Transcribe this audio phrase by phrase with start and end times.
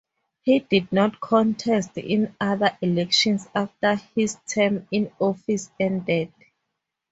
[0.41, 6.33] He did not contest in other elections after his term in office ended.